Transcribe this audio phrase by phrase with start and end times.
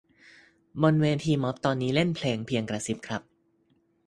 [0.81, 3.21] บนเวทีม็อบตอนนี้เล่นเพลง "เพียงกระซิบ" ครับ